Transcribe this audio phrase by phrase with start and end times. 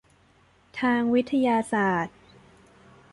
[0.79, 2.17] ทางวิทยาศาสตร์